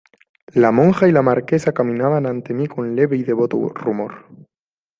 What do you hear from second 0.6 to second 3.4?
monja y la Marquesa caminaban ante mí con leve y